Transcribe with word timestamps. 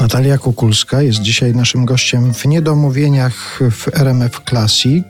Natalia 0.00 0.38
Kukulska 0.38 1.02
jest 1.02 1.20
dzisiaj 1.20 1.54
naszym 1.54 1.84
gościem 1.84 2.34
w 2.34 2.44
Niedomówieniach 2.44 3.60
w 3.70 3.88
RMF 4.00 4.40
Classic. 4.48 5.04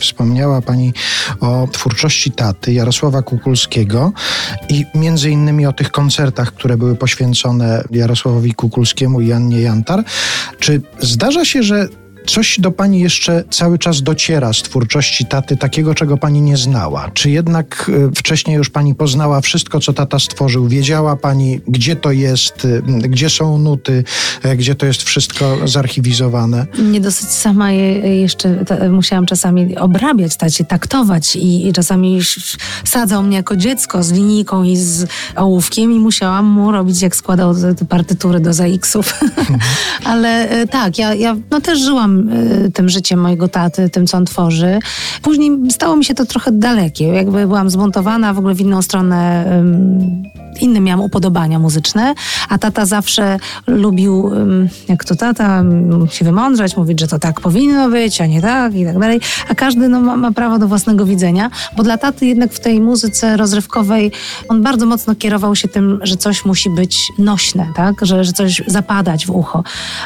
Wspomniała 0.00 0.62
Pani 0.62 0.92
o 1.40 1.68
twórczości 1.72 2.30
taty 2.30 2.72
Jarosława 2.72 3.22
Kukulskiego 3.22 4.12
i 4.68 4.86
między 4.94 5.30
innymi 5.30 5.66
o 5.66 5.72
tych 5.72 5.90
koncertach, 5.90 6.52
które 6.54 6.76
były 6.76 6.96
poświęcone 6.96 7.84
Jarosławowi 7.90 8.54
Kukulskiemu 8.54 9.20
i 9.20 9.32
Annie 9.32 9.60
Jantar. 9.60 10.04
Czy 10.58 10.82
zdarza 11.00 11.44
się, 11.44 11.62
że 11.62 11.88
Coś 12.26 12.60
do 12.60 12.72
pani 12.72 13.00
jeszcze 13.00 13.44
cały 13.50 13.78
czas 13.78 14.02
dociera 14.02 14.52
z 14.52 14.62
twórczości 14.62 15.26
taty, 15.26 15.56
takiego, 15.56 15.94
czego 15.94 16.16
pani 16.16 16.42
nie 16.42 16.56
znała? 16.56 17.10
Czy 17.14 17.30
jednak 17.30 17.90
y, 18.10 18.10
wcześniej 18.14 18.56
już 18.56 18.70
pani 18.70 18.94
poznała 18.94 19.40
wszystko, 19.40 19.80
co 19.80 19.92
tata 19.92 20.18
stworzył? 20.18 20.68
Wiedziała 20.68 21.16
pani, 21.16 21.60
gdzie 21.68 21.96
to 21.96 22.12
jest, 22.12 22.64
y, 22.64 22.82
gdzie 22.86 23.30
są 23.30 23.58
nuty, 23.58 24.04
y, 24.44 24.56
gdzie 24.56 24.74
to 24.74 24.86
jest 24.86 25.02
wszystko 25.02 25.68
zarchiwizowane? 25.68 26.66
Nie 26.78 27.00
dosyć 27.00 27.28
sama 27.28 27.72
je 27.72 28.20
jeszcze 28.20 28.64
musiałam 28.90 29.26
czasami 29.26 29.78
obrabiać, 29.78 30.36
tacie, 30.36 30.64
taktować 30.64 31.36
i, 31.36 31.68
i 31.68 31.72
czasami 31.72 32.20
sadzał 32.84 33.22
mnie 33.22 33.36
jako 33.36 33.56
dziecko 33.56 34.02
z 34.02 34.12
linijką 34.12 34.64
i 34.64 34.76
z 34.76 35.06
ołówkiem 35.36 35.92
i 35.92 35.98
musiałam 35.98 36.46
mu 36.46 36.72
robić, 36.72 37.02
jak 37.02 37.16
składał 37.16 37.54
te 37.78 37.84
partytury 37.84 38.40
do 38.40 38.52
ZX-ów. 38.52 39.20
Ale 40.04 40.48
tak, 40.66 40.98
ja, 40.98 41.14
ja 41.14 41.36
no 41.50 41.60
też 41.60 41.78
żyłam 41.78 42.11
Y, 42.66 42.70
tym 42.70 42.88
życiem 42.88 43.20
mojego 43.20 43.48
taty, 43.48 43.90
tym, 43.90 44.06
co 44.06 44.16
on 44.16 44.24
tworzy. 44.24 44.78
Później 45.22 45.50
stało 45.70 45.96
mi 45.96 46.04
się 46.04 46.14
to 46.14 46.26
trochę 46.26 46.52
dalekie. 46.52 47.06
Jakby 47.06 47.46
byłam 47.46 47.70
zmontowana 47.70 48.34
w 48.34 48.38
ogóle 48.38 48.54
w 48.54 48.60
inną 48.60 48.82
stronę 48.82 49.44
inne 50.60 50.80
miałam 50.80 51.00
upodobania 51.00 51.58
muzyczne, 51.58 52.14
a 52.48 52.58
tata 52.58 52.86
zawsze 52.86 53.38
lubił, 53.66 54.30
jak 54.88 55.04
to 55.04 55.16
tata, 55.16 55.64
się 56.10 56.24
wymądrzać, 56.24 56.76
mówić, 56.76 57.00
że 57.00 57.08
to 57.08 57.18
tak 57.18 57.40
powinno 57.40 57.88
być, 57.88 58.20
a 58.20 58.26
nie 58.26 58.42
tak 58.42 58.74
i 58.74 58.84
tak 58.84 58.98
dalej. 58.98 59.20
A 59.48 59.54
każdy 59.54 59.88
no, 59.88 60.00
ma, 60.00 60.16
ma 60.16 60.32
prawo 60.32 60.58
do 60.58 60.68
własnego 60.68 61.06
widzenia, 61.06 61.50
bo 61.76 61.82
dla 61.82 61.98
taty 61.98 62.26
jednak 62.26 62.52
w 62.52 62.60
tej 62.60 62.80
muzyce 62.80 63.36
rozrywkowej 63.36 64.12
on 64.48 64.62
bardzo 64.62 64.86
mocno 64.86 65.14
kierował 65.14 65.56
się 65.56 65.68
tym, 65.68 65.98
że 66.02 66.16
coś 66.16 66.44
musi 66.44 66.70
być 66.70 67.12
nośne, 67.18 67.66
tak? 67.76 68.06
że, 68.06 68.24
że 68.24 68.32
coś 68.32 68.62
zapadać 68.66 69.26
w 69.26 69.30
ucho. 69.30 69.64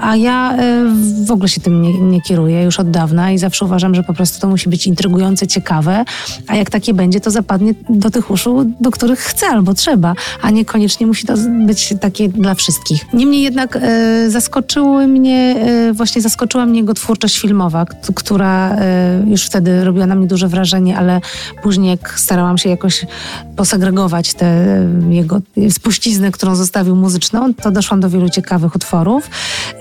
A 0.00 0.16
ja 0.16 0.52
e, 0.52 0.84
w 1.26 1.30
ogóle 1.30 1.48
się 1.48 1.60
tym 1.60 1.82
nie, 1.82 2.00
nie 2.00 2.20
kieruję 2.20 2.62
już 2.62 2.80
od 2.80 2.90
dawna 2.90 3.32
i 3.32 3.38
zawsze 3.38 3.64
uważam, 3.64 3.94
że 3.94 4.02
po 4.02 4.14
prostu 4.14 4.40
to 4.40 4.48
musi 4.48 4.68
być 4.68 4.86
intrygujące, 4.86 5.46
ciekawe, 5.46 6.04
a 6.46 6.56
jak 6.56 6.70
takie 6.70 6.94
będzie, 6.94 7.20
to 7.20 7.30
zapadnie 7.30 7.74
do 7.88 8.10
tych 8.10 8.30
uszu, 8.30 8.64
do 8.80 8.90
których 8.90 9.18
chcę 9.18 9.46
albo 9.46 9.74
trzeba 9.74 10.14
a 10.42 10.50
niekoniecznie 10.50 11.06
musi 11.06 11.26
to 11.26 11.34
być 11.66 11.94
takie 12.00 12.28
dla 12.28 12.54
wszystkich. 12.54 13.06
Niemniej 13.12 13.42
jednak 13.42 13.76
e, 13.76 14.30
zaskoczyły 14.30 15.06
mnie, 15.06 15.56
e, 15.88 15.92
właśnie 15.92 16.22
zaskoczyła 16.22 16.66
mnie 16.66 16.80
jego 16.80 16.94
twórczość 16.94 17.38
filmowa, 17.38 17.86
która 18.14 18.76
e, 18.76 19.22
już 19.26 19.44
wtedy 19.44 19.84
robiła 19.84 20.06
na 20.06 20.14
mnie 20.14 20.26
duże 20.26 20.48
wrażenie, 20.48 20.98
ale 20.98 21.20
później 21.62 21.90
jak 21.90 22.20
starałam 22.20 22.58
się 22.58 22.68
jakoś 22.68 23.06
posegregować 23.56 24.34
tę 24.34 24.66
jego 25.10 25.40
spuściznę, 25.70 26.30
którą 26.30 26.56
zostawił 26.56 26.96
muzyczną, 26.96 27.54
to 27.54 27.70
doszłam 27.70 28.00
do 28.00 28.10
wielu 28.10 28.28
ciekawych 28.28 28.74
utworów. 28.74 29.30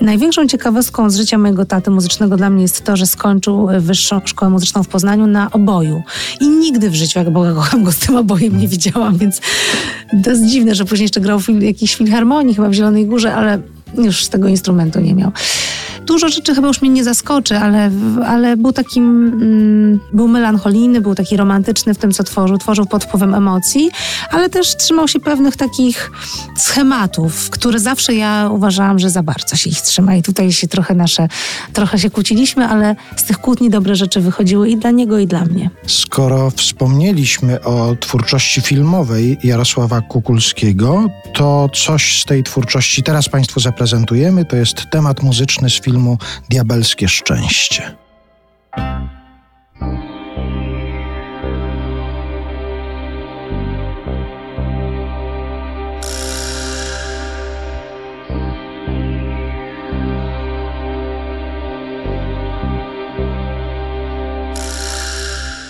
Największą 0.02 0.48
ciekawostką 0.48 1.10
z 1.10 1.16
życia 1.16 1.38
mojego 1.38 1.66
taty 1.66 1.92
muzycznego 1.92 2.38
dla 2.38 2.50
mnie 2.50 2.62
jest 2.62 2.84
to, 2.84 2.98
że 2.98 3.06
skończył 3.06 3.68
Wyższą 3.80 4.22
Szkołę 4.26 4.52
Muzyczną 4.52 4.84
w 4.84 4.88
Poznaniu 4.88 5.28
na 5.28 5.52
oboju. 5.52 6.04
I 6.40 6.50
nigdy 6.50 6.90
w 6.90 6.96
życiu, 6.96 7.20
jak 7.20 7.30
Boga 7.30 7.54
kocham, 7.54 7.84
go 7.84 7.92
z 7.92 7.98
tym 7.98 8.16
obojem 8.16 8.60
nie 8.60 8.68
widziałam, 8.68 9.18
więc 9.18 9.42
jest 10.38 10.52
dziwne, 10.52 10.76
że 10.76 10.86
później 10.86 11.04
jeszcze 11.04 11.22
grał 11.22 11.40
w 11.40 11.62
jakiejś 11.62 11.96
filharmonii 11.96 12.56
chyba 12.56 12.70
w 12.70 12.74
Zielonej 12.74 13.06
Górze, 13.06 13.36
ale 13.36 13.62
już 13.98 14.26
z 14.26 14.30
tego 14.30 14.48
instrumentu 14.48 15.00
nie 15.00 15.16
miał 15.16 15.32
dużo 16.08 16.30
rzeczy 16.30 16.56
chyba 16.56 16.68
już 16.68 16.82
mnie 16.82 16.92
nie 16.92 17.04
zaskoczy, 17.04 17.58
ale, 17.58 17.92
ale 18.26 18.58
był 18.58 18.74
takim, 18.74 19.04
mm, 19.28 20.00
był 20.14 20.28
melancholijny, 20.28 21.02
był 21.02 21.16
taki 21.16 21.38
romantyczny 21.38 21.94
w 21.94 21.98
tym, 21.98 22.12
co 22.12 22.24
tworzył. 22.24 22.58
Tworzył 22.58 22.86
pod 22.86 23.04
wpływem 23.04 23.34
emocji, 23.34 23.92
ale 24.32 24.50
też 24.50 24.76
trzymał 24.76 25.08
się 25.08 25.20
pewnych 25.20 25.56
takich 25.56 26.12
schematów, 26.58 27.50
które 27.50 27.80
zawsze 27.80 28.16
ja 28.16 28.50
uważałam, 28.52 29.00
że 29.00 29.10
za 29.10 29.24
bardzo 29.24 29.56
się 29.56 29.70
ich 29.70 29.82
trzyma 29.82 30.16
i 30.16 30.24
tutaj 30.24 30.52
się 30.52 30.68
trochę 30.68 30.96
nasze, 30.96 31.28
trochę 31.74 32.00
się 32.00 32.10
kłóciliśmy, 32.10 32.68
ale 32.68 32.96
z 33.16 33.24
tych 33.24 33.38
kłótni 33.38 33.70
dobre 33.70 33.96
rzeczy 33.96 34.22
wychodziły 34.22 34.70
i 34.70 34.78
dla 34.78 34.92
niego, 34.92 35.20
i 35.20 35.28
dla 35.28 35.46
mnie. 35.46 35.70
Skoro 35.88 36.52
wspomnieliśmy 36.52 37.64
o 37.64 37.96
twórczości 38.00 38.62
filmowej 38.62 39.38
Jarosława 39.44 40.02
Kukulskiego, 40.02 41.06
to 41.34 41.70
coś 41.74 42.22
z 42.22 42.26
tej 42.26 42.44
twórczości 42.44 43.04
teraz 43.04 43.30
Państwu 43.30 43.60
zaprezentujemy. 43.60 44.46
To 44.46 44.56
jest 44.56 44.90
temat 44.92 45.24
muzyczny 45.24 45.70
z 45.70 45.82
filmu 45.82 45.97
filmu 45.98 46.18
Diabelskie 46.50 47.08
Szczęście. 47.08 47.96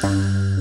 Thank 0.01 0.56